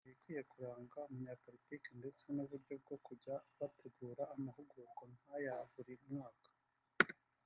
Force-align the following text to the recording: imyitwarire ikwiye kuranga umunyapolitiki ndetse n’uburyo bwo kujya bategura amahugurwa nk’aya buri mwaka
imyitwarire 0.03 0.21
ikwiye 0.21 0.41
kuranga 0.51 0.99
umunyapolitiki 1.11 1.89
ndetse 2.01 2.23
n’uburyo 2.35 2.73
bwo 2.83 2.97
kujya 3.05 3.35
bategura 3.57 4.23
amahugurwa 4.35 5.01
nk’aya 5.13 5.55
buri 5.71 5.93
mwaka 6.07 6.49